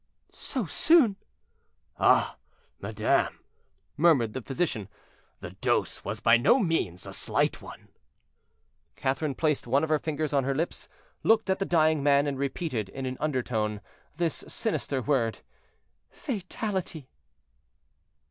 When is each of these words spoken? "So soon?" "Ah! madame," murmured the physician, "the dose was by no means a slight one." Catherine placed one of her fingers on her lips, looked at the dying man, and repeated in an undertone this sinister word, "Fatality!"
"So 0.31 0.65
soon?" 0.65 1.15
"Ah! 1.99 2.35
madame," 2.79 3.37
murmured 3.95 4.33
the 4.33 4.41
physician, 4.41 4.89
"the 5.41 5.51
dose 5.51 6.03
was 6.03 6.19
by 6.19 6.37
no 6.37 6.57
means 6.57 7.05
a 7.05 7.13
slight 7.13 7.61
one." 7.61 7.89
Catherine 8.95 9.35
placed 9.35 9.67
one 9.67 9.83
of 9.83 9.89
her 9.89 9.99
fingers 9.99 10.33
on 10.33 10.43
her 10.43 10.55
lips, 10.55 10.89
looked 11.21 11.51
at 11.51 11.59
the 11.59 11.65
dying 11.67 12.01
man, 12.01 12.25
and 12.25 12.39
repeated 12.39 12.89
in 12.89 13.05
an 13.05 13.15
undertone 13.19 13.79
this 14.17 14.43
sinister 14.47 15.03
word, 15.03 15.41
"Fatality!" 16.09 17.07